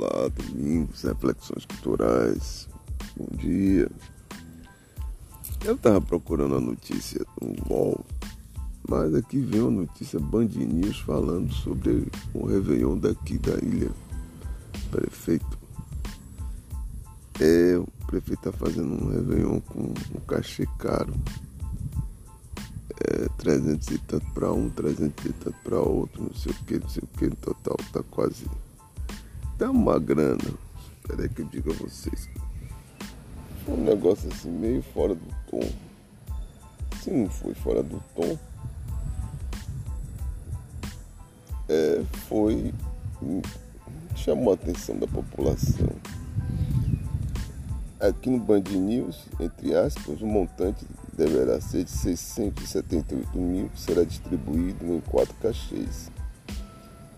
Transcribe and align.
Olá, 0.00 0.28
domingos, 0.28 1.02
reflexões 1.02 1.64
culturais. 1.64 2.68
Bom 3.16 3.26
dia. 3.36 3.90
Eu 5.64 5.74
estava 5.74 6.00
procurando 6.00 6.54
a 6.54 6.60
notícia 6.60 7.26
no 7.42 7.48
UOL, 7.68 8.06
mas 8.88 9.12
aqui 9.12 9.40
vem 9.40 9.60
uma 9.60 9.82
notícia 9.82 10.20
Band 10.20 10.50
News 10.54 11.00
falando 11.00 11.52
sobre 11.52 12.06
o 12.32 12.46
Réveillon 12.46 12.96
daqui 12.96 13.38
da 13.38 13.54
ilha. 13.54 13.90
Prefeito. 14.92 15.58
É, 17.40 17.76
o 17.76 17.88
prefeito 18.06 18.48
está 18.48 18.52
fazendo 18.52 19.02
um 19.02 19.10
Réveillon 19.10 19.60
com 19.62 19.80
um 19.80 20.20
cachê 20.28 20.64
caro. 20.78 21.12
É, 23.00 23.28
300 23.36 23.88
e 23.88 23.98
tanto 23.98 24.26
para 24.32 24.52
um, 24.52 24.70
300 24.70 25.24
e 25.24 25.32
tanto 25.32 25.56
para 25.64 25.80
outro, 25.80 26.22
não 26.22 26.34
sei 26.34 26.52
o 26.52 26.64
que, 26.66 26.78
não 26.78 26.88
sei 26.88 27.02
o 27.02 27.18
que, 27.18 27.26
no 27.26 27.36
total 27.36 27.76
tá 27.92 28.00
quase 28.04 28.44
Dá 29.58 29.72
uma 29.72 29.98
grana. 29.98 30.38
Espera 31.02 31.22
aí 31.22 31.28
que 31.28 31.42
eu 31.42 31.46
digo 31.46 31.72
a 31.72 31.74
vocês. 31.74 32.30
Um 33.66 33.76
negócio 33.78 34.30
assim 34.32 34.52
meio 34.52 34.80
fora 34.94 35.16
do 35.16 35.34
tom. 35.50 35.68
Se 37.02 37.10
não 37.10 37.28
foi 37.28 37.54
fora 37.54 37.82
do 37.82 38.00
tom, 38.14 38.38
é, 41.68 42.04
foi. 42.28 42.72
chamou 44.14 44.52
a 44.52 44.54
atenção 44.54 44.96
da 44.96 45.08
população. 45.08 45.88
Aqui 47.98 48.30
no 48.30 48.38
Band 48.38 48.60
News, 48.60 49.26
entre 49.40 49.74
aspas, 49.74 50.22
o 50.22 50.26
montante 50.26 50.86
deverá 51.12 51.60
ser 51.60 51.82
de 51.82 51.90
678 51.90 53.36
mil, 53.36 53.68
que 53.70 53.80
será 53.80 54.04
distribuído 54.04 54.86
em 54.86 55.00
quatro 55.00 55.34
cachês, 55.42 56.12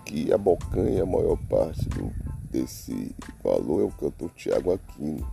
que 0.07 0.33
abocanha 0.33 1.03
a 1.03 1.07
maior 1.07 1.37
parte 1.51 1.87
do 1.91 2.30
desse 2.51 3.15
valor 3.43 3.81
é 3.81 3.85
o 3.85 3.91
cantor 3.91 4.31
Tiago 4.35 4.73
Aquino, 4.73 5.27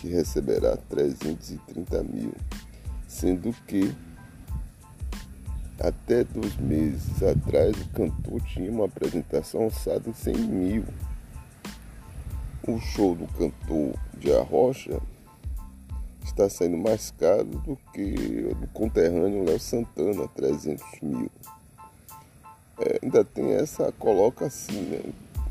que 0.00 0.08
receberá 0.08 0.76
330 0.76 2.02
mil, 2.02 2.32
sendo 3.06 3.52
que 3.66 3.94
até 5.78 6.24
dois 6.24 6.56
meses 6.56 7.22
atrás 7.22 7.76
o 7.80 7.88
cantor 7.90 8.40
tinha 8.42 8.70
uma 8.70 8.86
apresentação 8.86 9.62
alçada 9.64 10.10
em 10.10 10.12
100 10.12 10.36
mil. 10.36 10.84
O 12.66 12.78
show 12.80 13.14
do 13.14 13.26
cantor 13.28 13.94
de 14.18 14.32
Arrocha 14.34 15.00
está 16.24 16.48
saindo 16.48 16.76
mais 16.76 17.12
caro 17.12 17.44
do 17.44 17.78
que 17.92 18.48
o 18.50 18.54
do 18.54 18.66
conterrâneo 18.68 19.44
Léo 19.44 19.60
Santana, 19.60 20.28
300 20.28 20.84
mil. 21.00 21.30
É, 22.80 22.98
ainda 23.02 23.24
tem 23.24 23.52
essa, 23.52 23.90
coloca 23.92 24.46
assim, 24.46 24.80
né? 24.82 25.00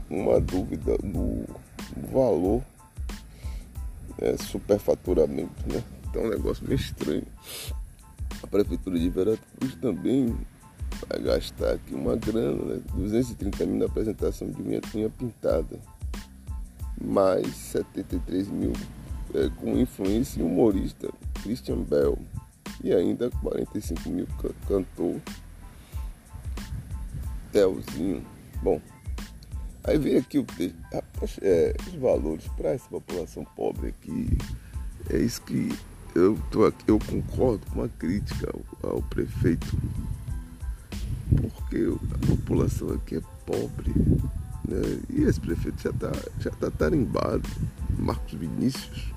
Uma 0.10 0.40
dúvida 0.40 0.98
do, 0.98 1.46
valor 2.12 2.64
é, 4.20 4.36
superfaturamento, 4.38 5.72
né? 5.72 5.84
Então 6.10 6.24
é 6.24 6.26
um 6.26 6.30
negócio 6.30 6.66
meio 6.66 6.80
estranho. 6.80 7.26
A 8.42 8.48
prefeitura 8.48 9.00
de 9.00 9.10
Veracruz 9.10 9.76
também 9.82 10.36
vai 11.08 11.20
gastar 11.22 11.74
aqui 11.74 11.94
uma 11.94 12.16
grana, 12.16 12.76
né? 12.76 12.82
230 12.94 13.66
mil 13.66 13.80
na 13.80 13.86
apresentação 13.86 14.50
de 14.50 14.62
minha 14.62 14.82
unha 14.96 15.10
pintada, 15.10 15.80
mais 17.00 17.48
73 17.56 18.48
mil 18.48 18.74
é, 19.34 19.50
com 19.58 19.78
influência 19.78 20.40
em 20.40 20.44
humorista 20.44 21.10
Christian 21.44 21.82
Bell 21.84 22.18
e 22.84 22.94
ainda 22.94 23.30
45 23.42 24.10
mil 24.10 24.28
cantor 24.68 25.22
Telzinho. 27.52 28.26
Bom, 28.62 28.82
Aí 29.88 29.98
vem 29.98 30.18
aqui 30.18 30.38
o 30.38 30.44
texto, 30.44 30.76
é, 31.42 31.74
os 31.88 31.96
valores 31.96 32.46
para 32.58 32.72
essa 32.72 32.90
população 32.90 33.46
pobre 33.56 33.88
aqui. 33.88 34.38
É 35.10 35.18
isso 35.18 35.42
que 35.44 35.74
eu, 36.14 36.38
tô 36.52 36.66
aqui, 36.66 36.84
eu 36.88 37.00
concordo 37.00 37.66
com 37.68 37.82
a 37.84 37.88
crítica 37.88 38.54
ao, 38.84 38.92
ao 38.92 39.02
prefeito, 39.04 39.66
porque 41.42 41.88
a 42.14 42.28
população 42.28 42.90
aqui 42.90 43.16
é 43.16 43.22
pobre. 43.46 43.94
Né? 44.68 45.00
E 45.10 45.24
esse 45.24 45.40
prefeito 45.40 45.82
já 45.82 45.92
está 45.92 46.12
já 46.42 46.52
tá 46.52 46.70
tarimbado, 46.70 47.48
Marcos 47.98 48.34
Vinícius, 48.34 49.14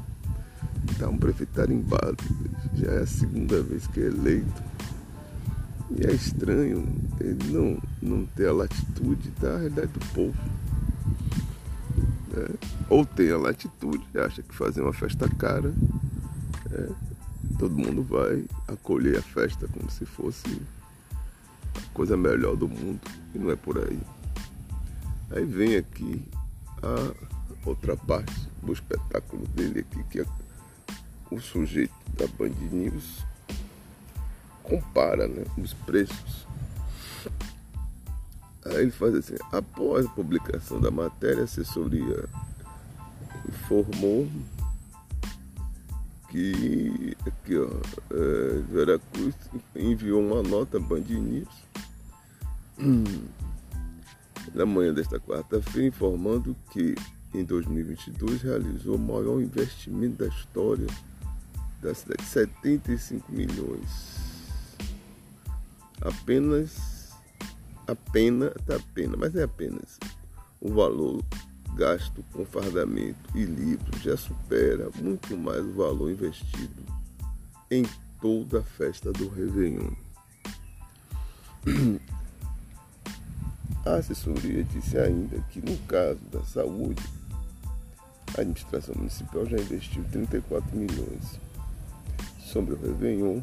está 0.92 1.08
um 1.08 1.18
prefeito 1.18 1.52
tarimbado, 1.52 2.22
já 2.74 2.92
é 2.92 2.98
a 3.00 3.06
segunda 3.08 3.60
vez 3.60 3.88
que 3.88 3.98
é 3.98 4.04
eleito. 4.04 4.62
E 5.96 6.06
é 6.06 6.12
estranho 6.12 6.86
ele 7.20 7.52
não, 7.52 7.82
não 8.00 8.26
ter 8.26 8.48
a 8.48 8.52
latitude 8.52 9.30
da 9.40 9.58
realidade 9.58 9.92
do 9.92 10.06
povo. 10.14 10.34
É, 12.32 12.50
ou 12.88 13.04
tem 13.04 13.30
a 13.30 13.36
latitude, 13.36 14.04
acha 14.18 14.42
que 14.42 14.54
fazer 14.54 14.82
uma 14.82 14.92
festa 14.92 15.28
cara, 15.28 15.74
é, 16.70 16.88
todo 17.58 17.76
mundo 17.76 18.02
vai 18.02 18.44
acolher 18.68 19.18
a 19.18 19.22
festa 19.22 19.66
como 19.68 19.90
se 19.90 20.06
fosse 20.06 20.62
a 21.76 21.92
coisa 21.92 22.16
melhor 22.16 22.56
do 22.56 22.68
mundo, 22.68 23.00
e 23.34 23.38
não 23.38 23.50
é 23.50 23.56
por 23.56 23.78
aí. 23.78 23.98
Aí 25.32 25.44
vem 25.44 25.76
aqui 25.76 26.22
a 26.82 27.68
outra 27.68 27.96
parte 27.96 28.48
do 28.62 28.72
espetáculo 28.72 29.46
dele 29.48 29.80
aqui, 29.80 30.02
que 30.04 30.20
é 30.20 30.26
o 31.30 31.40
sujeito 31.40 31.94
da 32.16 32.26
Band 32.28 32.54
News 32.70 33.24
compara 34.70 35.26
né, 35.26 35.44
os 35.58 35.74
preços 35.74 36.46
Aí 38.64 38.82
ele 38.82 38.90
faz 38.90 39.14
assim, 39.14 39.36
após 39.52 40.06
a 40.06 40.10
publicação 40.10 40.80
da 40.80 40.90
matéria, 40.90 41.40
a 41.40 41.44
assessoria 41.44 42.28
informou 43.48 44.28
que 46.28 47.16
aqui, 47.26 47.56
ó, 47.56 47.68
é, 48.14 48.58
Veracruz 48.70 49.34
enviou 49.74 50.22
uma 50.22 50.42
nota 50.42 50.78
Band 50.78 51.00
News 51.00 51.48
na 54.54 54.66
manhã 54.66 54.92
desta 54.92 55.18
quarta-feira 55.18 55.88
informando 55.88 56.54
que 56.70 56.94
em 57.34 57.44
2022 57.44 58.42
realizou 58.42 58.96
o 58.96 58.98
maior 58.98 59.40
investimento 59.40 60.22
da 60.22 60.26
história 60.28 60.86
da 61.80 61.94
cidade, 61.94 62.22
75 62.24 63.32
milhões. 63.32 64.29
Apenas 66.00 67.10
a 67.86 67.94
pena, 67.94 68.50
tá 68.66 68.80
pena, 68.94 69.16
mas 69.18 69.34
é 69.34 69.42
apenas 69.42 69.98
o 70.60 70.72
valor 70.72 71.22
gasto 71.74 72.24
com 72.32 72.44
fardamento 72.44 73.18
e 73.34 73.44
livros 73.44 74.02
já 74.02 74.16
supera 74.16 74.90
muito 74.96 75.36
mais 75.36 75.64
o 75.64 75.72
valor 75.72 76.10
investido 76.10 76.82
em 77.70 77.84
toda 78.20 78.60
a 78.60 78.62
festa 78.62 79.12
do 79.12 79.28
Réveillon. 79.28 79.90
A 83.84 83.94
assessoria 83.94 84.62
disse 84.62 84.98
ainda 84.98 85.40
que 85.50 85.60
no 85.60 85.76
caso 85.86 86.20
da 86.30 86.42
saúde, 86.44 87.02
a 88.36 88.42
administração 88.42 88.94
municipal 88.94 89.46
já 89.46 89.56
investiu 89.56 90.04
34 90.12 90.76
milhões. 90.76 91.40
Sobre 92.38 92.74
o 92.74 92.80
Réveillon, 92.80 93.40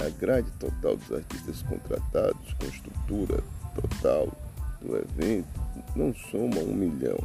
a 0.00 0.08
grade 0.08 0.50
total 0.52 0.96
dos 0.96 1.12
artistas 1.12 1.62
contratados 1.62 2.52
com 2.54 2.66
estrutura 2.66 3.42
total 3.74 4.28
do 4.80 4.96
evento 4.96 5.48
não 5.94 6.14
soma 6.14 6.58
um 6.60 6.74
milhão. 6.74 7.18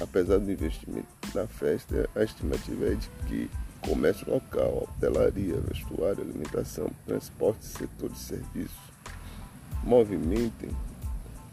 Apesar 0.00 0.38
do 0.38 0.50
investimento 0.50 1.06
na 1.34 1.46
festa, 1.46 2.08
a 2.16 2.22
estimativa 2.22 2.86
é 2.86 2.94
de 2.94 3.08
que 3.26 3.50
comércio 3.80 4.30
local, 4.30 4.88
hotelaria, 4.88 5.56
vestuário, 5.60 6.22
alimentação, 6.22 6.90
transporte 7.06 7.64
setor 7.64 8.10
de 8.10 8.18
serviços 8.18 8.90
movimentem 9.84 10.70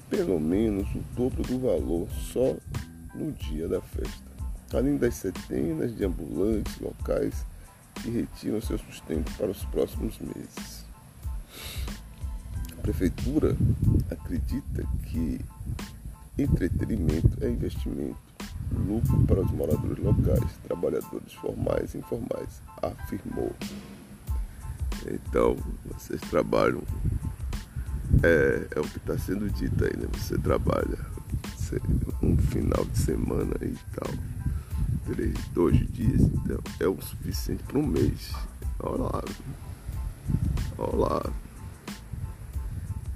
pelo 0.10 0.40
menos 0.40 0.88
o 0.96 1.00
dobro 1.16 1.44
do 1.44 1.60
valor 1.60 2.08
só 2.12 2.56
no 3.14 3.32
dia 3.34 3.68
da 3.68 3.82
festa. 3.82 4.28
Além 4.74 4.98
das 4.98 5.16
centenas 5.16 5.96
de 5.96 6.06
ambulantes 6.06 6.80
locais 6.80 7.46
que 8.02 8.10
retiram 8.10 8.62
seu 8.62 8.78
sustento 8.78 9.32
para 9.38 9.48
os 9.48 9.64
próximos 9.66 10.18
meses. 10.20 10.86
A 12.78 12.82
Prefeitura 12.82 13.56
acredita 14.10 14.88
que 15.06 15.40
entretenimento 16.38 17.44
é 17.44 17.50
investimento, 17.50 18.18
lucro 18.72 19.24
para 19.26 19.42
os 19.42 19.52
moradores 19.52 19.98
locais, 19.98 20.52
trabalhadores 20.64 21.34
formais 21.34 21.94
e 21.94 21.98
informais, 21.98 22.62
afirmou. 22.82 23.54
Então, 25.10 25.56
vocês 25.86 26.22
trabalham, 26.22 26.82
é, 28.24 28.68
é 28.76 28.80
o 28.80 28.84
que 28.84 28.98
está 28.98 29.18
sendo 29.18 29.50
dito 29.50 29.84
aí, 29.84 29.98
né? 29.98 30.08
Você 30.14 30.38
trabalha 30.38 30.98
um 32.22 32.38
final 32.38 32.86
de 32.86 32.98
semana 32.98 33.56
e 33.62 33.76
tal 33.94 34.10
três, 35.08 35.36
dois 35.54 35.78
dias, 35.92 36.22
então 36.22 36.60
é 36.80 36.88
o 36.88 37.02
suficiente 37.02 37.64
para 37.64 37.80
um 37.80 37.88
mês. 37.88 38.34
Olha 38.80 39.04
lá. 39.04 39.24
Olha 40.78 40.96
lá. 40.96 41.34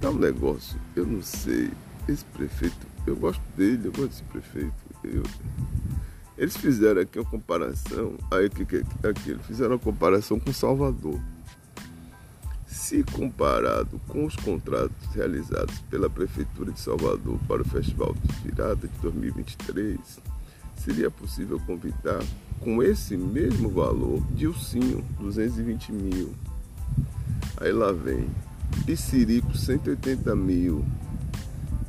É 0.00 0.08
um 0.08 0.18
negócio, 0.18 0.80
eu 0.96 1.06
não 1.06 1.22
sei 1.22 1.70
esse 2.08 2.24
prefeito, 2.24 2.86
eu 3.06 3.14
gosto 3.14 3.42
dele, 3.56 3.86
eu 3.86 3.92
gosto 3.92 4.08
desse 4.08 4.22
prefeito. 4.24 4.74
Eu, 5.04 5.22
eles 6.36 6.56
fizeram 6.56 7.02
aqui 7.02 7.18
uma 7.18 7.30
comparação, 7.30 8.14
aí 8.30 8.50
que, 8.50 8.64
que 8.64 8.78
aqui 9.06 9.30
eles 9.30 9.46
fizeram 9.46 9.72
uma 9.72 9.78
comparação 9.78 10.40
com 10.40 10.52
Salvador. 10.52 11.20
Se 12.66 13.04
comparado 13.04 14.00
com 14.08 14.24
os 14.24 14.34
contratos 14.34 15.14
realizados 15.14 15.78
pela 15.90 16.10
Prefeitura 16.10 16.72
de 16.72 16.80
Salvador 16.80 17.38
para 17.46 17.62
o 17.62 17.64
Festival 17.64 18.12
dos 18.14 18.36
Piratas 18.38 18.90
de 18.90 18.98
2023, 19.02 20.20
seria 20.76 21.10
possível 21.10 21.60
convidar 21.60 22.22
com 22.60 22.82
esse 22.82 23.16
mesmo 23.16 23.68
valor 23.68 24.22
Dilcinho, 24.34 25.04
220 25.20 25.92
mil. 25.92 26.30
Aí 27.58 27.72
lá 27.72 27.92
vem 27.92 28.28
Piscirico, 28.86 29.56
180 29.56 30.34
mil. 30.34 30.84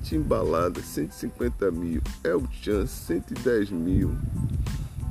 Timbalada, 0.04 0.82
150 0.82 1.72
mil. 1.72 2.02
El 2.24 2.44
Chan, 2.52 2.86
110 2.86 3.72
mil. 3.72 4.16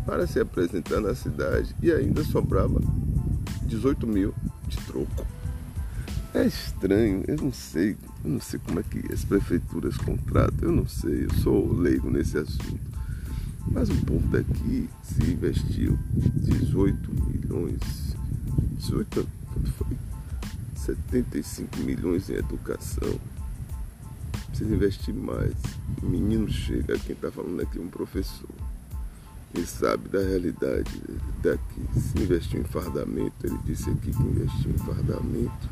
Para 0.07 0.27
se 0.27 0.39
apresentar 0.39 1.01
na 1.01 1.15
cidade. 1.15 1.75
E 1.83 1.91
ainda 1.91 2.23
sobrava 2.23 2.81
18 3.65 4.07
mil 4.07 4.35
de 4.69 4.77
troco. 4.87 5.27
É 6.35 6.47
estranho, 6.47 7.25
eu 7.29 7.37
não 7.37 7.53
sei, 7.53 7.97
eu 8.25 8.31
não 8.31 8.41
sei 8.41 8.59
como 8.61 8.81
é 8.81 8.83
que 8.83 9.13
as 9.13 9.23
prefeituras 9.23 9.99
contratam, 9.99 10.71
eu 10.71 10.73
não 10.73 10.89
sei, 10.89 11.27
eu 11.27 11.35
sou 11.43 11.71
leigo 11.75 12.11
nesse 12.11 12.39
assunto. 12.39 12.81
Mas 13.73 13.89
o 13.89 13.97
povo 14.05 14.27
daqui 14.29 14.89
se 15.03 15.33
investiu 15.33 15.99
18 16.15 17.11
milhões, 17.27 18.17
18, 18.77 19.27
quanto 19.53 19.73
foi? 19.73 19.97
75 20.77 21.79
milhões 21.79 22.29
em 22.29 22.35
educação. 22.35 23.19
Precisa 24.49 24.75
investir 24.75 25.15
mais. 25.15 25.55
O 26.03 26.07
menino 26.07 26.51
chega, 26.51 26.99
quem 26.99 27.15
está 27.15 27.31
falando 27.31 27.61
aqui 27.63 27.79
é 27.79 27.81
um 27.81 27.89
professor. 27.89 28.49
Ele 29.55 29.67
sabe 29.67 30.09
da 30.09 30.19
realidade 30.19 30.91
daqui. 31.43 31.83
Se 31.99 32.23
investiu 32.23 32.61
em 32.61 32.65
fardamento, 32.65 33.47
ele 33.47 33.59
disse 33.65 33.89
aqui 33.91 34.11
que 34.11 34.23
investiu 34.23 34.71
em 34.71 34.79
fardamento. 34.79 35.69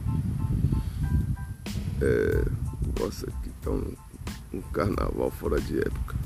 É, 2.01 2.45
nossa, 2.99 3.27
aqui 3.27 3.51
está 3.59 3.71
um, 3.71 3.95
um 4.55 4.61
carnaval 4.73 5.31
fora 5.31 5.61
de 5.61 5.79
época. 5.79 6.20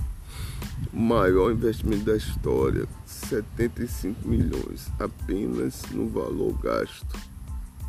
O 0.92 0.98
maior 0.98 1.52
investimento 1.52 2.04
da 2.04 2.16
história, 2.16 2.86
75 3.06 4.26
milhões, 4.26 4.90
apenas 4.98 5.82
no 5.90 6.08
valor 6.08 6.56
gasto 6.58 7.18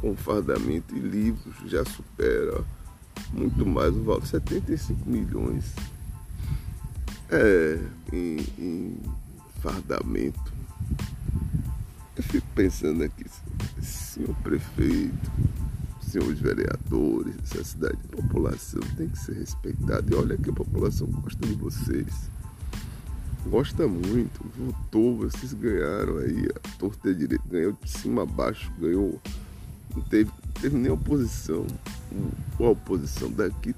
com 0.02 0.16
fardamento 0.16 0.96
e 0.96 1.00
livros 1.00 1.56
já 1.66 1.84
supera 1.86 2.64
muito 3.34 3.66
mais 3.66 3.96
o 3.96 4.04
valor, 4.04 4.26
75 4.26 5.10
milhões 5.10 5.74
é, 7.30 7.80
em, 8.12 8.38
em 8.58 8.98
fardamento. 9.62 10.54
Eu 12.16 12.24
fico 12.24 12.48
pensando 12.56 13.04
aqui, 13.04 13.26
senhor 13.82 14.36
prefeito, 14.38 15.32
senhores 16.02 16.40
vereadores, 16.40 17.36
essa 17.44 17.64
cidade, 17.64 17.98
a 18.14 18.16
população 18.16 18.80
tem 18.96 19.10
que 19.10 19.20
ser 19.20 19.34
respeitada. 19.34 20.14
E 20.14 20.16
olha 20.16 20.38
que 20.38 20.50
a 20.50 20.54
população 20.54 21.08
gosta 21.08 21.46
de 21.46 21.54
vocês. 21.56 22.32
Gosta 23.48 23.88
muito, 23.88 24.44
votou, 24.58 25.18
vocês 25.18 25.54
ganharam 25.54 26.18
aí, 26.18 26.48
a 26.56 26.78
torta 26.78 27.14
direita 27.14 27.44
ganhou 27.48 27.74
de 27.74 27.90
cima 27.90 28.24
a 28.24 28.26
baixo, 28.26 28.72
ganhou 28.80 29.22
não 29.96 30.04
teve, 30.04 30.30
teve 30.62 30.78
nem 30.78 30.92
oposição. 30.92 31.66
A 32.60 32.64
oposição 32.64 33.32
daqui 33.32 33.74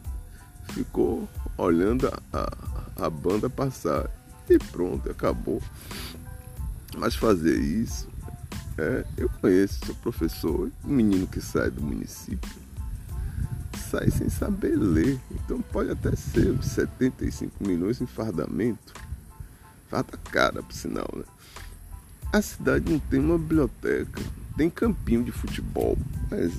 ficou 0.69 1.27
olhando 1.57 2.07
a, 2.07 2.21
a, 2.33 3.05
a 3.05 3.09
banda 3.09 3.49
passar. 3.49 4.09
E 4.49 4.57
pronto, 4.57 5.09
acabou. 5.09 5.61
Mas 6.97 7.15
fazer 7.15 7.59
isso, 7.59 8.07
é, 8.77 9.05
eu 9.17 9.29
conheço, 9.41 9.85
sou 9.85 9.95
professor, 9.95 10.71
um 10.83 10.89
menino 10.89 11.27
que 11.27 11.41
sai 11.41 11.69
do 11.69 11.81
município, 11.81 12.49
sai 13.89 14.09
sem 14.09 14.29
saber 14.29 14.75
ler. 14.75 15.19
Então 15.31 15.61
pode 15.61 15.91
até 15.91 16.15
ser 16.15 16.51
uns 16.51 16.65
75 16.67 17.63
milhões 17.63 18.01
em 18.01 18.07
fardamento. 18.07 18.93
Farda 19.89 20.17
cara, 20.31 20.61
por 20.61 20.73
sinal, 20.73 21.07
né? 21.15 21.23
A 22.33 22.41
cidade 22.41 22.91
não 22.91 22.99
tem 22.99 23.19
uma 23.19 23.37
biblioteca, 23.37 24.21
tem 24.57 24.69
campinho 24.69 25.23
de 25.23 25.31
futebol, 25.31 25.97
mas 26.29 26.51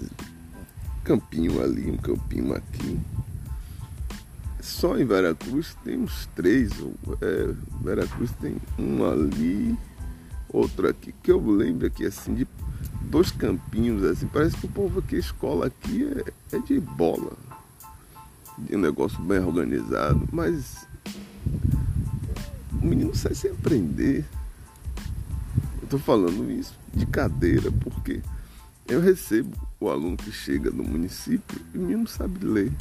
campinho 1.04 1.62
ali, 1.62 1.90
um 1.90 1.96
campinho 1.96 2.54
aqui. 2.54 2.98
Só 4.60 4.98
em 4.98 5.04
Veracruz 5.04 5.76
tem 5.84 5.98
uns 5.98 6.26
três. 6.34 6.72
É, 7.20 7.54
Veracruz 7.82 8.30
tem 8.40 8.56
um 8.78 9.04
ali, 9.04 9.76
outro 10.48 10.88
aqui, 10.88 11.14
que 11.22 11.30
eu 11.30 11.40
lembro 11.50 11.86
aqui 11.86 12.06
assim, 12.06 12.34
de 12.34 12.46
dois 13.02 13.30
campinhos 13.30 14.04
assim. 14.04 14.26
Parece 14.26 14.56
que 14.56 14.66
o 14.66 14.70
povo 14.70 15.00
aqui, 15.00 15.16
a 15.16 15.20
escola 15.20 15.66
aqui 15.66 16.04
é, 16.50 16.56
é 16.56 16.58
de 16.60 16.80
bola. 16.80 17.32
De 18.58 18.74
um 18.74 18.80
negócio 18.80 19.20
bem 19.22 19.38
organizado, 19.38 20.28
mas 20.32 20.86
menino 22.88 23.14
sai 23.14 23.34
sem 23.34 23.50
aprender. 23.50 24.24
Eu 25.82 25.88
tô 25.88 25.98
falando 25.98 26.50
isso 26.50 26.74
de 26.94 27.06
cadeira, 27.06 27.70
porque 27.70 28.22
eu 28.86 29.00
recebo 29.00 29.56
o 29.78 29.88
aluno 29.88 30.16
que 30.16 30.32
chega 30.32 30.70
no 30.70 30.82
município 30.82 31.60
e 31.74 31.78
o 31.78 31.82
menino 31.82 32.06
sabe 32.06 32.44
ler, 32.44 32.72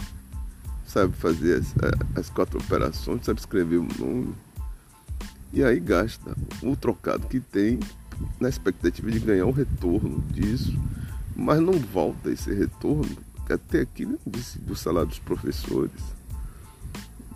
sabe 0.86 1.13
fazer 1.15 1.62
as, 1.62 1.74
as 2.15 2.30
quatro 2.30 2.59
operações, 2.59 3.25
sabe 3.25 3.39
escrever 3.39 3.77
o 3.77 3.88
nome. 4.00 4.33
E 5.54 5.63
aí 5.63 5.80
gasta 5.80 6.36
o 6.62 6.75
trocado 6.75 7.27
que 7.27 7.39
tem 7.39 7.80
na 8.39 8.50
expectativa 8.50 9.12
de 9.12 9.19
ganhar 9.19 9.45
um 9.45 9.51
retorno 9.51 10.21
disso, 10.31 10.77
mas 11.36 11.60
não 11.60 11.74
volta 11.74 12.31
esse 12.31 12.53
retorno, 12.53 13.18
até 13.50 13.81
aqui 13.81 14.06
né, 14.06 14.18
disse, 14.25 14.60
do 14.60 14.75
salário 14.75 15.10
dos 15.10 15.19
professores, 15.19 16.01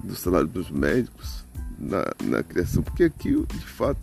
do 0.04 0.16
salário 0.16 0.48
dos 0.48 0.70
médicos, 0.70 1.46
na, 1.82 2.06
na 2.24 2.44
criação, 2.44 2.84
porque 2.84 3.06
aqui 3.06 3.32
de 3.48 3.66
fato 3.66 4.00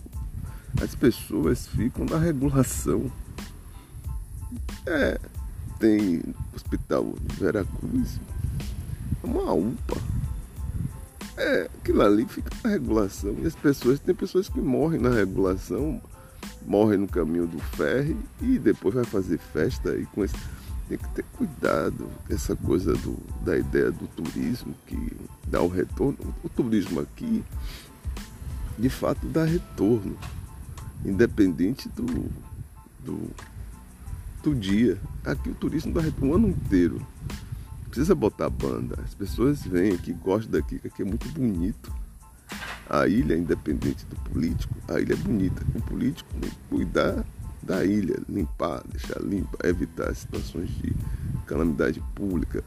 as 0.82 0.94
pessoas 0.94 1.66
ficam 1.68 2.04
na 2.04 2.18
regulação. 2.18 3.10
É, 4.86 5.18
tem 5.78 6.22
hospital 6.54 7.14
de 7.20 7.36
Veracruz, 7.36 8.20
é 9.22 9.26
uma 9.26 9.52
UPA. 9.52 9.96
É, 11.36 11.70
aquilo 11.80 12.02
ali 12.02 12.24
fica 12.26 12.50
na 12.64 12.70
regulação. 12.70 13.36
E 13.42 13.46
as 13.46 13.54
pessoas, 13.54 14.00
tem 14.00 14.14
pessoas 14.14 14.48
que 14.48 14.60
morrem 14.60 15.00
na 15.00 15.10
regulação, 15.10 16.00
morrem 16.66 16.98
no 16.98 17.06
caminho 17.06 17.46
do 17.46 17.58
ferry 17.76 18.16
e 18.40 18.58
depois 18.58 18.94
vai 18.94 19.04
fazer 19.04 19.38
festa 19.38 19.94
e 19.96 20.04
com 20.06 20.24
esse. 20.24 20.34
Tem 20.88 20.96
que 20.96 21.08
ter 21.10 21.24
cuidado 21.36 22.08
essa 22.30 22.56
coisa 22.56 22.94
do, 22.94 23.16
da 23.44 23.58
ideia 23.58 23.90
do 23.90 24.06
turismo 24.06 24.74
que 24.86 25.16
dá 25.46 25.60
o 25.60 25.68
retorno. 25.68 26.34
O 26.42 26.48
turismo 26.48 27.00
aqui, 27.00 27.44
de 28.78 28.88
fato, 28.88 29.26
dá 29.26 29.44
retorno 29.44 30.16
independente 31.04 31.88
do, 31.90 32.30
do, 33.04 33.30
do 34.42 34.54
dia. 34.54 34.98
Aqui 35.24 35.50
o 35.50 35.54
turismo 35.54 35.92
dá 35.92 36.00
o 36.20 36.34
ano 36.34 36.48
inteiro. 36.48 37.04
Precisa 37.86 38.14
botar 38.14 38.50
banda. 38.50 38.98
As 39.04 39.14
pessoas 39.14 39.62
vêm 39.62 39.92
aqui, 39.92 40.12
gostam 40.12 40.52
daqui, 40.52 40.78
que 40.78 40.88
aqui 40.88 41.02
é 41.02 41.04
muito 41.04 41.28
bonito. 41.28 41.92
A 42.88 43.06
ilha, 43.06 43.36
independente 43.36 44.06
do 44.06 44.16
político, 44.30 44.74
a 44.88 45.00
ilha 45.00 45.12
é 45.12 45.16
bonita. 45.16 45.62
O 45.74 45.82
político 45.82 46.32
tem 46.40 46.50
que 46.50 46.56
cuidar 46.70 47.24
da 47.68 47.84
ilha, 47.84 48.18
limpar, 48.28 48.82
deixar 48.88 49.20
limpa, 49.20 49.58
evitar 49.68 50.12
situações 50.14 50.70
de 50.70 50.92
calamidade 51.46 52.02
pública. 52.14 52.64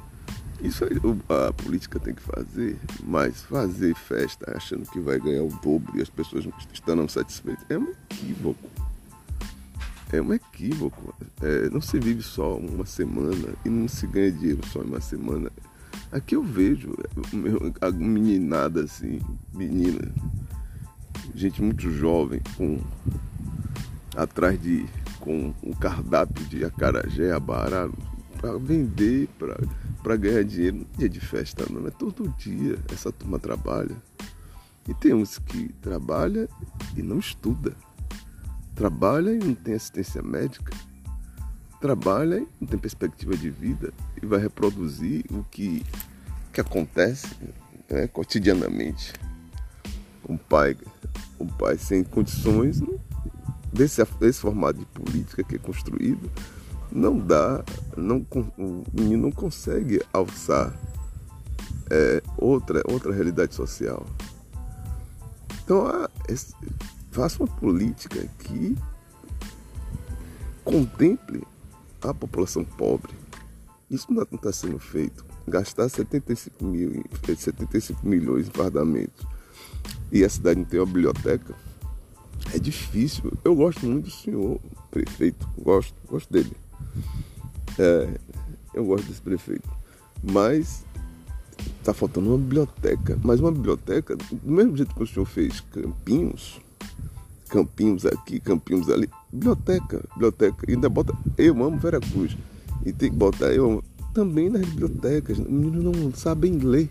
Isso 0.62 0.86
a 1.28 1.52
política 1.54 2.00
tem 2.00 2.14
que 2.14 2.22
fazer, 2.22 2.78
mas 3.04 3.42
fazer 3.42 3.96
festa 3.96 4.56
achando 4.56 4.88
que 4.92 5.00
vai 5.00 5.20
ganhar 5.20 5.42
o 5.42 5.50
dobro 5.64 5.98
e 5.98 6.02
as 6.04 6.10
pessoas 6.10 6.48
estão 6.72 7.08
satisfeitas 7.10 7.66
é 7.68 7.80
um 7.80 7.90
equívoco. 7.90 8.70
É 10.14 10.22
um 10.22 10.34
equívoco. 10.34 11.16
É, 11.42 11.70
não 11.72 11.82
se 11.82 12.00
vive 12.00 12.22
só 12.22 12.58
uma 12.58 12.86
semana 12.86 13.56
e 13.66 13.70
não 13.70 13.88
se 13.88 14.06
ganha 14.06 14.32
dinheiro 14.32 14.62
só 14.68 14.82
em 14.84 14.86
uma 14.86 15.02
semana. 15.02 15.52
Aqui 16.12 16.36
eu 16.36 16.44
vejo 16.44 16.94
a 17.80 17.90
meninada 17.90 18.84
assim, 18.84 19.20
menina, 19.54 20.12
gente 21.34 21.62
muito 21.62 21.90
jovem, 21.90 22.42
com 22.56 22.80
atrás 24.16 24.62
de 24.62 24.86
com 25.20 25.54
um 25.64 25.72
cardápio 25.72 26.44
de 26.46 26.66
acarajé, 26.66 27.32
abará, 27.32 27.90
para 28.40 28.58
vender, 28.58 29.30
para 30.02 30.16
ganhar 30.18 30.44
dinheiro 30.44 30.78
no 30.78 30.86
dia 30.98 31.08
de 31.08 31.20
festa, 31.20 31.66
não 31.70 31.88
é 31.88 31.92
todo 31.92 32.28
dia 32.38 32.78
essa 32.92 33.12
turma 33.12 33.38
trabalha. 33.38 33.96
E 34.88 34.94
tem 34.96 35.14
uns 35.14 35.38
que 35.38 35.70
trabalha 35.74 36.50
e 36.98 37.04
não 37.04 37.20
estuda. 37.20 37.76
Trabalha 38.74 39.32
e 39.32 39.38
não 39.38 39.54
tem 39.54 39.76
assistência 39.76 40.24
médica. 40.24 40.76
Trabalha 41.80 42.40
e 42.40 42.48
não 42.60 42.68
tem 42.68 42.80
perspectiva 42.80 43.38
de 43.38 43.50
vida 43.52 43.94
e 44.22 44.26
vai 44.26 44.40
reproduzir 44.40 45.24
o 45.30 45.44
que, 45.44 45.86
que 46.52 46.60
acontece 46.60 47.28
né, 47.90 48.08
cotidianamente. 48.08 49.14
Um 50.28 50.36
pai, 50.38 50.76
um 51.40 51.46
pai 51.46 51.78
sem 51.78 52.04
condições 52.04 52.82
desse, 53.72 54.04
desse 54.20 54.42
formato 54.42 54.80
de 54.80 54.86
política 54.86 55.44
que 55.44 55.56
é 55.56 55.60
construído, 55.60 56.30
não 56.92 57.18
dá, 57.18 57.64
não, 57.96 58.26
o 58.58 58.84
menino 58.94 59.24
não 59.24 59.32
consegue 59.32 60.02
alçar 60.12 60.78
é, 61.90 62.22
outra, 62.38 62.82
outra 62.86 63.14
realidade 63.14 63.56
social. 63.56 64.06
Então, 65.64 65.86
faça 67.12 67.42
uma 67.42 67.48
política 67.48 68.28
que 68.40 68.78
contemple 70.64 71.44
a 72.02 72.14
população 72.14 72.64
pobre. 72.64 73.14
Isso 73.90 74.12
não 74.12 74.24
está 74.24 74.52
sendo 74.52 74.80
feito. 74.80 75.26
Gastar 75.48 75.90
75, 75.90 76.64
mil, 76.64 77.04
75 77.38 78.08
milhões 78.08 78.48
em 78.48 78.52
fardamentos 78.52 79.26
e 80.12 80.24
a 80.24 80.30
cidade 80.30 80.60
não 80.60 80.66
tem 80.66 80.80
uma 80.80 80.86
biblioteca 80.86 81.56
é 82.54 82.60
difícil. 82.60 83.32
Eu 83.44 83.56
gosto 83.56 83.86
muito 83.86 84.06
do 84.06 84.12
senhor 84.12 84.60
prefeito, 84.90 85.48
gosto, 85.58 85.94
gosto 86.08 86.32
dele. 86.32 86.52
É, 87.78 88.10
eu 88.74 88.86
gosto 88.86 89.08
desse 89.08 89.22
prefeito. 89.22 89.70
Mas 90.24 90.84
está 91.80 91.94
faltando 91.94 92.30
uma 92.30 92.38
biblioteca. 92.38 93.18
Mas 93.24 93.40
uma 93.40 93.52
biblioteca, 93.52 94.16
do 94.16 94.52
mesmo 94.52 94.76
jeito 94.76 94.94
que 94.94 95.04
o 95.04 95.08
senhor 95.08 95.26
fez 95.26 95.60
campinhos, 95.60 96.60
campinhos 97.50 98.06
aqui, 98.06 98.40
campinhos 98.40 98.90
ali, 98.90 99.10
biblioteca, 99.32 100.04
biblioteca. 100.14 100.66
E 100.68 100.74
ainda 100.74 100.90
bota, 100.90 101.14
eu 101.38 101.64
amo 101.64 101.78
Veracruz. 101.78 102.38
E 102.86 102.92
tem 102.92 103.10
que 103.10 103.16
botar 103.16 103.54
eu 103.54 103.84
também 104.14 104.50
nas 104.50 104.66
bibliotecas. 104.66 105.38
Os 105.38 105.48
meninos 105.48 105.84
não 105.84 106.14
sabem 106.14 106.58
ler. 106.58 106.90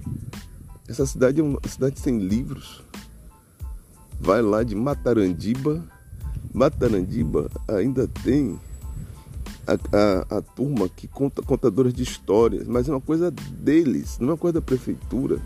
Essa 0.88 1.06
cidade 1.06 1.40
é 1.40 1.42
uma 1.42 1.60
cidade 1.68 2.00
sem 2.00 2.18
livros. 2.18 2.82
Vai 4.20 4.42
lá 4.42 4.62
de 4.62 4.74
Matarandiba. 4.74 5.82
Matarandiba 6.52 7.50
ainda 7.68 8.06
tem 8.22 8.58
a, 9.66 9.72
a, 9.96 10.38
a 10.38 10.42
turma 10.42 10.88
que 10.88 11.06
conta 11.06 11.42
contadores 11.42 11.94
de 11.94 12.02
histórias, 12.02 12.66
mas 12.66 12.88
é 12.88 12.92
uma 12.92 13.00
coisa 13.00 13.30
deles, 13.30 14.18
não 14.18 14.28
é 14.28 14.32
uma 14.32 14.38
coisa 14.38 14.54
da 14.54 14.62
prefeitura. 14.64 15.38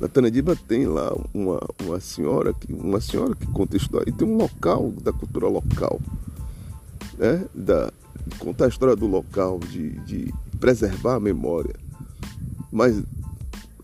Na 0.00 0.08
Tanadiba 0.08 0.56
tem 0.56 0.86
lá 0.86 1.14
uma, 1.34 1.60
uma 1.84 2.00
senhora 2.00 2.54
que 2.54 2.72
uma 2.72 3.00
senhora 3.02 3.34
que 3.34 3.46
conta 3.48 3.76
história 3.76 4.08
e 4.08 4.12
tem 4.12 4.26
um 4.26 4.36
local 4.36 4.90
da 4.92 5.12
cultura 5.12 5.46
local, 5.46 6.00
né? 7.18 7.44
Da, 7.54 7.92
contar 8.38 8.64
a 8.64 8.68
história 8.68 8.96
do 8.96 9.06
local, 9.06 9.58
de, 9.58 9.90
de 10.00 10.34
preservar 10.58 11.16
a 11.16 11.20
memória. 11.20 11.74
Mas 12.72 13.02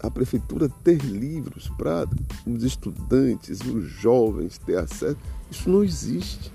a 0.07 0.11
prefeitura 0.11 0.69
ter 0.83 0.99
livros 0.99 1.69
para 1.77 2.07
os 2.47 2.63
estudantes, 2.63 3.61
os 3.61 3.85
jovens 3.85 4.59
ter 4.59 4.79
acesso, 4.79 5.17
isso 5.51 5.69
não 5.69 5.83
existe. 5.83 6.53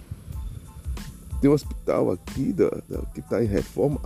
Tem 1.40 1.50
um 1.50 1.54
hospital 1.54 2.12
aqui 2.12 2.54
da, 2.54 2.70
da 2.88 3.02
que 3.14 3.20
está 3.20 3.44
em 3.44 3.48
reforma 3.48 4.00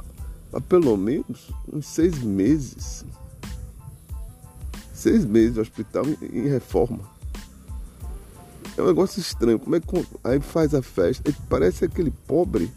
há 0.53 0.61
pelo 0.61 0.95
menos 0.95 1.51
uns 1.71 1.85
seis 1.85 2.17
meses. 2.19 3.05
Seis 4.93 5.25
meses 5.25 5.57
o 5.57 5.61
hospital 5.61 6.05
em, 6.07 6.17
em 6.39 6.47
reforma. 6.47 7.01
É 8.77 8.81
um 8.81 8.87
negócio 8.87 9.19
estranho. 9.19 9.59
Como 9.59 9.75
é 9.75 9.79
que 9.79 10.07
aí 10.23 10.39
faz 10.39 10.73
a 10.73 10.81
festa? 10.81 11.33
Parece 11.49 11.85
aquele 11.85 12.11
pobre 12.11 12.71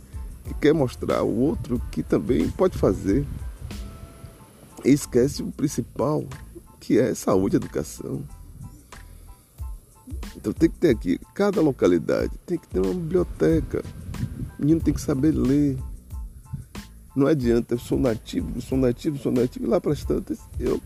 que 0.44 0.54
quer 0.54 0.74
mostrar 0.74 1.18
ao 1.18 1.28
outro 1.28 1.80
que 1.90 2.02
também 2.02 2.48
pode 2.50 2.76
fazer. 2.76 3.24
E 4.84 4.90
esquece 4.90 5.42
o 5.42 5.50
principal, 5.50 6.24
que 6.80 6.98
é 6.98 7.14
saúde 7.14 7.56
e 7.56 7.58
educação. 7.58 8.22
Então 10.36 10.52
tem 10.52 10.70
que 10.70 10.78
ter 10.78 10.90
aqui, 10.90 11.20
cada 11.34 11.60
localidade 11.60 12.32
tem 12.46 12.58
que 12.58 12.68
ter 12.68 12.80
uma 12.80 12.94
biblioteca, 12.94 13.84
o 14.58 14.62
menino 14.62 14.80
tem 14.80 14.94
que 14.94 15.00
saber 15.00 15.32
ler. 15.32 15.76
Não 17.14 17.26
adianta, 17.26 17.74
eu 17.74 17.78
sou 17.78 17.98
nativo, 17.98 18.60
sou 18.60 18.78
nativo, 18.78 19.18
sou 19.18 19.32
nativo, 19.32 19.66
e 19.66 19.68
lá 19.68 19.80
para 19.80 19.92
as 19.92 20.04
tantas 20.04 20.38
eu 20.60 20.80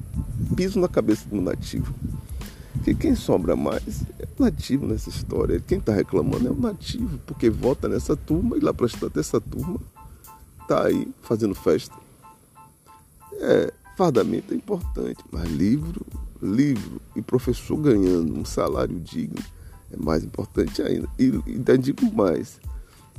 piso 0.57 0.81
na 0.81 0.89
cabeça 0.89 1.29
do 1.29 1.41
nativo. 1.41 1.95
Que 2.83 2.95
quem 2.95 3.15
sobra 3.15 3.55
mais 3.55 4.03
é 4.19 4.27
o 4.39 4.43
nativo 4.43 4.87
nessa 4.87 5.11
história. 5.11 5.61
Quem 5.61 5.79
está 5.79 5.93
reclamando 5.93 6.49
é 6.49 6.51
o 6.51 6.57
nativo, 6.57 7.19
porque 7.27 7.51
vota 7.51 7.87
nessa 7.87 8.17
turma 8.17 8.57
e 8.57 8.61
lá 8.61 8.73
para 8.73 8.87
as 8.87 8.93
tantas 8.93 9.27
essa 9.27 9.41
turma 9.41 9.79
está 10.63 10.87
aí 10.87 11.07
fazendo 11.21 11.55
festa. 11.55 11.95
É, 13.35 13.73
fardamento 13.97 14.53
é 14.53 14.57
importante, 14.57 15.23
mas 15.31 15.49
livro, 15.51 16.05
livro 16.41 17.01
e 17.15 17.23
professor 17.23 17.77
ganhando 17.77 18.39
um 18.39 18.45
salário 18.45 18.99
digno 19.01 19.43
é 19.93 19.97
mais 19.97 20.25
importante 20.25 20.83
ainda. 20.83 21.09
E, 21.19 21.31
ainda 21.47 21.77
digo 21.77 22.11
mais, 22.13 22.59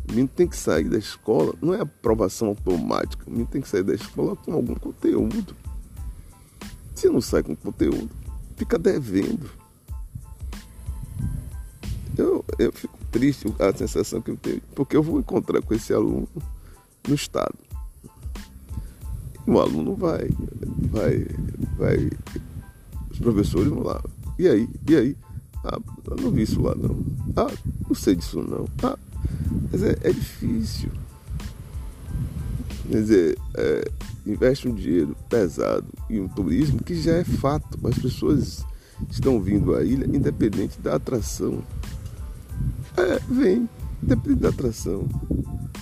o 0.08 0.12
menino 0.12 0.28
tem 0.28 0.48
que 0.48 0.58
sair 0.58 0.90
da 0.90 0.98
escola, 0.98 1.54
não 1.62 1.74
é 1.74 1.82
aprovação 1.82 2.50
automática, 2.50 3.24
o 3.28 3.30
menino 3.30 3.48
tem 3.48 3.62
que 3.62 3.70
sair 3.70 3.84
da 3.84 3.94
escola 3.94 4.36
com 4.36 4.54
algum 4.54 4.76
conteúdo. 4.76 5.56
Se 6.96 7.08
não 7.08 7.22
sai 7.22 7.44
com 7.44 7.56
conteúdo, 7.56 8.10
fica 8.58 8.78
devendo. 8.78 9.50
Eu, 12.18 12.46
eu 12.60 12.72
fico 12.72 12.98
triste 13.12 13.48
a 13.60 13.76
sensação 13.76 14.22
que 14.22 14.32
eu 14.32 14.38
tenho, 14.38 14.62
porque 14.76 14.96
eu 14.96 15.04
vou 15.04 15.20
encontrar 15.20 15.62
com 15.62 15.74
esse 15.74 15.94
aluno 15.94 16.28
no 17.08 17.16
estado. 17.16 17.56
O 19.46 19.60
aluno 19.60 19.96
vai, 19.96 20.30
vai, 20.90 21.28
vai, 21.78 22.10
os 23.12 23.20
professores 23.20 23.68
vão 23.68 23.84
lá. 23.84 24.02
E 24.40 24.48
aí? 24.48 24.70
E 24.88 24.96
aí? 24.96 25.18
Ah, 25.66 25.80
eu 26.10 26.16
não 26.18 26.32
vi 26.32 26.44
isso 26.44 26.62
lá 26.62 26.74
não. 26.76 26.98
Ah, 27.36 27.52
não 27.88 27.96
sei 27.96 28.16
disso 28.16 28.42
não. 28.42 28.68
Ah, 28.82 28.98
mas 29.72 29.84
é, 29.84 29.98
é 30.02 30.12
difícil. 30.12 30.90
Quer 32.90 33.02
dizer, 33.02 33.38
é, 33.56 33.92
investe 34.26 34.68
um 34.68 34.74
dinheiro 34.74 35.16
pesado 35.30 35.86
em 36.10 36.20
um 36.20 36.28
turismo 36.28 36.82
que 36.84 36.96
já 37.02 37.14
é 37.14 37.24
fato. 37.24 37.80
As 37.88 37.98
pessoas 37.98 38.66
estão 39.10 39.42
vindo 39.42 39.76
à 39.76 39.84
ilha 39.84 40.06
independente 40.06 40.80
da 40.80 40.96
atração. 40.96 41.64
É, 42.98 43.20
vem, 43.30 43.70
independente 44.02 44.42
da 44.42 44.50
atração. 44.50 45.08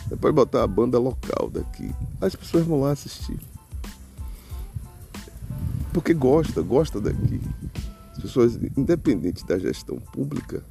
Você 0.07 0.15
pode 0.15 0.35
botar 0.35 0.63
a 0.63 0.67
banda 0.67 0.99
local 0.99 1.49
daqui. 1.49 1.91
As 2.19 2.35
pessoas 2.35 2.65
vão 2.65 2.81
lá 2.81 2.91
assistir. 2.91 3.39
Porque 5.93 6.13
gosta, 6.13 6.61
gosta 6.61 6.99
daqui. 6.99 7.41
As 8.13 8.19
pessoas, 8.19 8.59
independente 8.77 9.45
da 9.45 9.57
gestão 9.57 9.97
pública, 9.97 10.63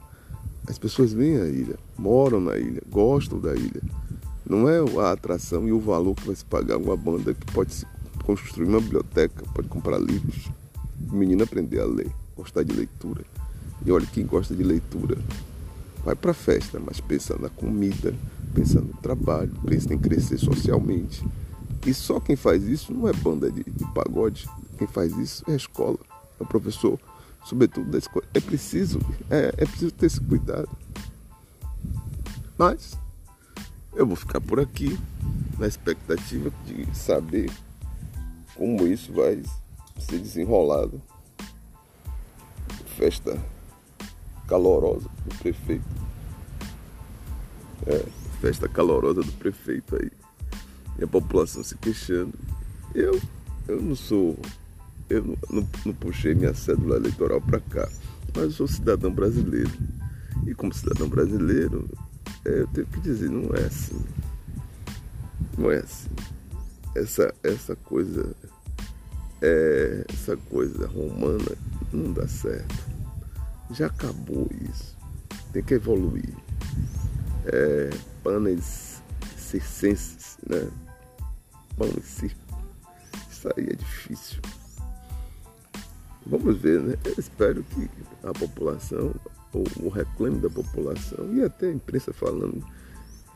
as 0.66 0.78
pessoas 0.78 1.12
vêm 1.12 1.36
à 1.36 1.46
ilha, 1.46 1.76
moram 1.98 2.40
na 2.40 2.56
ilha, 2.56 2.82
gostam 2.90 3.38
da 3.40 3.54
ilha. 3.54 3.82
Não 4.48 4.68
é 4.68 4.78
a 4.78 5.12
atração 5.12 5.66
e 5.66 5.72
o 5.72 5.80
valor 5.80 6.14
que 6.14 6.26
vai 6.26 6.36
se 6.36 6.44
pagar 6.44 6.76
uma 6.76 6.96
banda 6.96 7.34
que 7.34 7.52
pode 7.52 7.86
construir 8.24 8.66
uma 8.66 8.80
biblioteca, 8.80 9.44
pode 9.54 9.68
comprar 9.68 9.98
livros, 9.98 10.48
o 11.10 11.16
menino 11.16 11.42
aprender 11.42 11.80
a 11.80 11.84
ler, 11.84 12.10
gostar 12.36 12.62
de 12.62 12.72
leitura. 12.72 13.24
E 13.84 13.90
olha, 13.90 14.06
quem 14.06 14.26
gosta 14.26 14.54
de 14.54 14.62
leitura 14.62 15.18
vai 16.04 16.14
para 16.14 16.32
festa, 16.32 16.80
mas 16.84 17.00
pensa 17.00 17.36
na 17.38 17.48
comida, 17.48 18.14
pensa 18.54 18.80
no 18.80 18.94
trabalho, 18.94 19.52
pensa 19.66 19.92
em 19.92 19.98
crescer 19.98 20.38
socialmente. 20.38 21.24
E 21.86 21.94
só 21.94 22.20
quem 22.20 22.36
faz 22.36 22.62
isso 22.64 22.92
não 22.92 23.08
é 23.08 23.12
banda 23.12 23.50
de, 23.50 23.64
de 23.64 23.84
pagode, 23.92 24.48
quem 24.80 24.86
faz 24.86 25.14
isso 25.18 25.44
é 25.46 25.52
a 25.52 25.56
escola, 25.56 25.98
é 26.38 26.42
o 26.42 26.46
professor, 26.46 26.98
sobretudo 27.44 27.90
das 27.90 28.08
coisas. 28.08 28.30
É 28.32 28.40
preciso, 28.40 28.98
é, 29.28 29.52
é 29.58 29.66
preciso 29.66 29.92
ter 29.92 30.06
esse 30.06 30.18
cuidado. 30.22 30.70
Mas 32.56 32.96
eu 33.92 34.06
vou 34.06 34.16
ficar 34.16 34.40
por 34.40 34.58
aqui 34.58 34.98
na 35.58 35.66
expectativa 35.66 36.50
de 36.64 36.96
saber 36.96 37.52
como 38.56 38.86
isso 38.86 39.12
vai 39.12 39.42
ser 39.98 40.18
desenrolado. 40.18 41.00
Festa 42.96 43.38
calorosa 44.48 45.10
do 45.26 45.34
prefeito. 45.36 45.84
É, 47.86 48.06
festa 48.40 48.66
calorosa 48.66 49.22
do 49.22 49.32
prefeito 49.32 49.96
aí. 49.96 50.10
E 50.98 51.04
a 51.04 51.06
população 51.06 51.62
se 51.62 51.76
queixando. 51.76 52.32
Eu, 52.94 53.20
eu 53.68 53.80
não 53.80 53.94
sou 53.94 54.38
eu 55.10 55.24
não, 55.24 55.36
não, 55.50 55.68
não 55.84 55.92
puxei 55.92 56.34
minha 56.34 56.54
cédula 56.54 56.96
eleitoral 56.96 57.40
para 57.40 57.60
cá, 57.60 57.88
mas 58.34 58.44
eu 58.44 58.50
sou 58.52 58.68
cidadão 58.68 59.12
brasileiro. 59.12 59.70
E 60.46 60.54
como 60.54 60.72
cidadão 60.72 61.08
brasileiro, 61.08 61.88
é, 62.44 62.60
eu 62.60 62.66
tenho 62.68 62.86
que 62.86 63.00
dizer, 63.00 63.28
não 63.28 63.54
é 63.54 63.64
assim. 63.64 64.00
Não 65.58 65.70
é 65.70 65.78
assim. 65.78 66.08
Essa, 66.94 67.34
essa 67.42 67.74
coisa, 67.76 68.34
é, 69.42 70.04
essa 70.08 70.36
coisa 70.36 70.86
romana 70.86 71.56
não 71.92 72.12
dá 72.12 72.26
certo. 72.28 72.74
Já 73.72 73.86
acabou 73.86 74.48
isso. 74.70 74.96
Tem 75.52 75.62
que 75.62 75.74
evoluir. 75.74 76.34
É, 77.46 77.90
panes 78.22 79.02
circenses, 79.36 80.38
né? 80.48 80.68
Pão 81.76 81.90
e 81.96 82.02
circo. 82.02 82.38
Isso 83.30 83.48
aí 83.56 83.68
é 83.70 83.74
difícil. 83.74 84.40
Vamos 86.30 86.56
ver, 86.56 86.80
né? 86.80 86.96
Eu 87.04 87.14
espero 87.18 87.64
que 87.64 87.90
a 88.22 88.32
população, 88.32 89.12
ou 89.52 89.64
o 89.80 89.88
reclame 89.88 90.38
da 90.38 90.48
população, 90.48 91.34
e 91.34 91.42
até 91.42 91.66
a 91.66 91.72
imprensa 91.72 92.12
falando, 92.12 92.64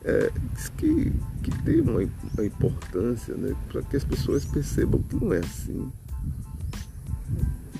é, 0.04 0.30
que, 0.76 1.12
que 1.42 1.62
tem 1.64 1.80
uma, 1.80 2.00
uma 2.34 2.44
importância 2.44 3.34
né, 3.34 3.54
para 3.68 3.82
que 3.82 3.96
as 3.96 4.04
pessoas 4.04 4.44
percebam 4.44 5.02
que 5.02 5.16
não 5.16 5.32
é 5.32 5.38
assim. 5.38 5.90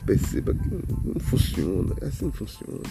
Perceba 0.04 0.54
que 0.54 0.68
não, 0.68 1.20
funciona, 1.20 1.94
é 2.00 2.06
assim 2.06 2.30
que 2.30 2.38
funciona. 2.38 2.82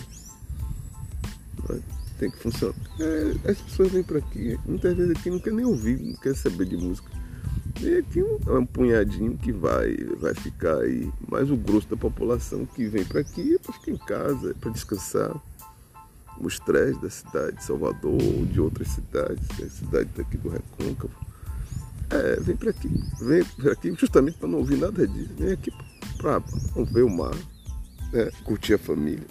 Tem 2.18 2.32
que 2.32 2.38
funcionar. 2.38 2.75
É, 3.00 3.51
as 3.51 3.58
pessoas 3.60 3.92
vêm 3.92 4.03
para 4.03 4.20
aqui, 4.20 4.58
muitas 4.65 4.96
vezes 4.96 5.12
aqui 5.18 5.30
não 5.30 5.39
quer 5.39 5.53
nem 5.53 5.65
ouvir, 5.65 6.00
não 6.00 6.15
quer 6.15 6.36
saber 6.36 6.65
de 6.65 6.77
música. 6.77 7.23
E 7.84 7.98
aqui 7.98 8.20
é 8.20 8.52
um 8.54 8.66
punhadinho 8.66 9.38
que 9.38 9.52
vai, 9.52 9.94
vai 10.18 10.34
ficar 10.34 10.78
aí. 10.78 11.12
Mas 11.30 11.52
o 11.52 11.58
grosso 11.58 11.90
da 11.90 11.98
população 11.98 12.66
que 12.66 12.88
vem 12.88 13.04
para 13.04 13.20
aqui 13.20 13.56
é 13.56 13.58
para 13.60 13.74
ficar 13.74 13.92
em 13.92 13.98
casa, 13.98 14.52
é 14.52 14.54
para 14.54 14.72
descansar 14.72 15.36
o 16.40 16.48
estresse 16.48 17.00
da 17.02 17.10
cidade 17.10 17.58
de 17.58 17.63
Salvador 17.63 18.13
ou 18.22 18.46
de 18.46 18.62
outras 18.62 18.88
cidades, 18.88 19.44
a 19.62 19.70
cidade 19.70 20.10
daqui 20.16 20.38
do 20.38 20.48
Recôncavo. 20.48 21.13
É, 22.10 22.40
vem 22.40 22.56
para 22.56 22.70
aqui, 22.70 22.90
vem 23.22 23.44
para 23.44 23.74
aqui 23.74 23.94
justamente 24.00 24.38
para 24.38 24.48
não 24.48 24.60
ouvir 24.60 24.78
nada 24.78 25.06
disso, 25.06 25.32
vem 25.38 25.52
aqui 25.52 25.72
para 26.18 26.40
ver 26.86 27.04
o 27.04 27.10
mar, 27.10 27.36
né, 28.13 28.32
curtir 28.46 28.75
a 28.75 28.78
família 28.78 29.28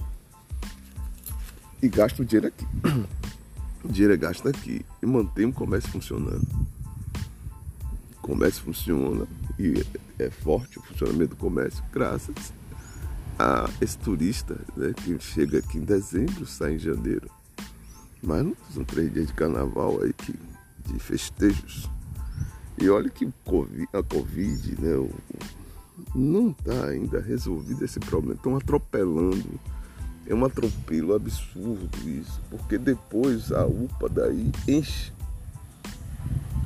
e 1.82 1.88
gasta 1.88 2.22
o 2.22 2.24
dinheiro 2.24 2.48
aqui. 2.48 2.66
O 3.84 3.88
dinheiro 3.88 4.14
é 4.14 4.16
gasto 4.16 4.46
aqui 4.46 4.86
e 5.02 5.06
mantém 5.06 5.44
o 5.44 5.52
comércio 5.52 5.90
funcionando. 5.90 6.46
Comércio 8.22 8.62
funciona 8.62 9.26
e 9.58 9.84
é 10.18 10.30
forte 10.30 10.78
o 10.78 10.82
funcionamento 10.82 11.30
do 11.30 11.36
comércio 11.36 11.82
graças 11.92 12.52
a 13.38 13.68
esse 13.80 13.98
turista 13.98 14.56
né, 14.76 14.92
que 14.94 15.18
chega 15.18 15.58
aqui 15.58 15.78
em 15.78 15.84
dezembro, 15.84 16.46
sai 16.46 16.74
em 16.74 16.78
janeiro. 16.78 17.28
Mas 18.22 18.44
não 18.44 18.56
são 18.72 18.84
três 18.84 19.12
dias 19.12 19.26
de 19.26 19.34
carnaval 19.34 20.00
aí 20.02 20.12
que, 20.12 20.32
de 20.86 20.98
festejos. 21.00 21.90
E 22.80 22.88
olha 22.88 23.10
que 23.10 23.28
a 23.92 24.02
Covid 24.02 24.80
né, 24.80 25.08
não 26.14 26.50
está 26.50 26.86
ainda 26.86 27.20
resolvido 27.20 27.84
esse 27.84 27.98
problema. 27.98 28.34
Estão 28.34 28.56
atropelando. 28.56 29.60
É 30.26 30.34
um 30.34 30.44
atropelo 30.44 31.14
absurdo 31.14 31.90
isso. 32.08 32.40
Porque 32.48 32.78
depois 32.78 33.50
a 33.50 33.66
UPA 33.66 34.08
daí 34.08 34.52
enche. 34.68 35.12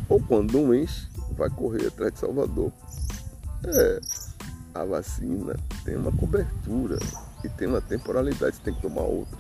Ou 0.09 0.21
quando 0.21 0.53
não 0.53 0.75
enche, 0.75 1.09
vai 1.37 1.51
correr 1.51 1.87
atrás 1.87 2.13
de 2.15 2.21
Salvador. 2.21 2.73
É, 3.65 4.01
a 4.75 4.85
vacina 4.85 5.57
tem 5.85 5.97
uma 5.97 6.13
cobertura 6.13 6.99
e 7.45 7.49
tem 7.49 7.69
uma 7.69 7.81
temporalidade, 7.81 8.61
tem 8.61 8.75
que 8.75 8.83
tomar 8.83 9.03
outra. 9.03 9.39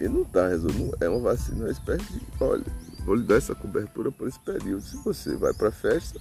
E 0.00 0.08
não 0.08 0.22
está 0.22 0.48
resolvendo, 0.48 0.96
é 1.00 1.08
uma 1.08 1.20
vacina, 1.20 1.70
espécie 1.70 2.04
de, 2.12 2.20
olha, 2.40 2.64
vou 3.04 3.14
lhe 3.14 3.24
dar 3.24 3.36
essa 3.36 3.54
cobertura 3.54 4.10
por 4.10 4.26
esse 4.26 4.38
período. 4.40 4.82
Se 4.82 4.96
você 4.96 5.36
vai 5.36 5.54
para 5.54 5.70
festa, 5.70 6.20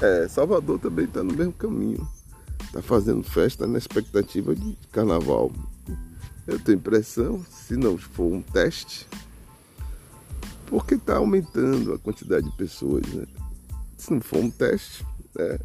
é, 0.00 0.26
Salvador 0.28 0.78
também 0.78 1.04
está 1.04 1.22
no 1.22 1.34
mesmo 1.34 1.52
caminho. 1.52 2.08
Está 2.64 2.80
fazendo 2.80 3.22
festa 3.22 3.66
na 3.66 3.78
expectativa 3.78 4.54
de 4.54 4.78
carnaval. 4.90 5.52
Eu 6.46 6.58
tenho 6.58 6.78
impressão, 6.78 7.44
se 7.50 7.76
não 7.76 7.98
for 7.98 8.32
um 8.32 8.40
teste, 8.40 9.06
porque 10.70 10.94
está 10.94 11.16
aumentando 11.16 11.92
a 11.92 11.98
quantidade 11.98 12.48
de 12.48 12.56
pessoas, 12.56 13.04
né? 13.08 13.26
Se 13.98 14.12
não 14.12 14.20
for 14.20 14.38
um 14.38 14.50
teste, 14.50 15.04
né? 15.34 15.58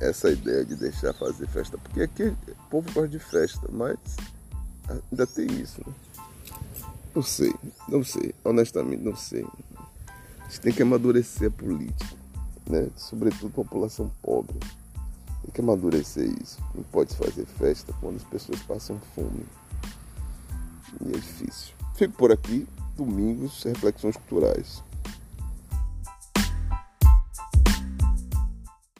essa 0.00 0.28
ideia 0.28 0.64
de 0.64 0.74
deixar 0.74 1.14
fazer 1.14 1.46
festa, 1.46 1.78
porque 1.78 2.02
aqui 2.02 2.24
o 2.24 2.68
povo 2.68 2.92
gosta 2.92 3.08
de 3.08 3.20
festa, 3.20 3.68
mas 3.70 3.96
ainda 4.88 5.24
tem 5.24 5.46
isso, 5.52 5.80
né? 5.86 5.94
Não 7.14 7.22
sei, 7.22 7.54
não 7.88 8.02
sei, 8.02 8.34
honestamente 8.44 9.04
não 9.04 9.14
sei. 9.14 9.46
A 10.40 10.48
gente 10.48 10.60
tem 10.60 10.72
que 10.72 10.82
amadurecer 10.82 11.48
a 11.48 11.50
política, 11.50 12.16
né? 12.68 12.88
Sobretudo 12.96 13.46
a 13.46 13.50
população 13.50 14.10
pobre. 14.20 14.58
Tem 15.42 15.50
que 15.52 15.60
amadurecer 15.60 16.28
isso. 16.42 16.58
Não 16.74 16.82
pode 16.82 17.14
fazer 17.14 17.46
festa 17.46 17.94
quando 18.00 18.16
as 18.16 18.24
pessoas 18.24 18.60
passam 18.62 18.98
fome. 19.14 19.46
E 21.00 21.08
é 21.08 21.12
difícil. 21.12 21.74
Fico 21.94 22.14
por 22.14 22.32
aqui, 22.32 22.66
domingos, 22.96 23.62
reflexões 23.64 24.16
culturais. 24.16 24.82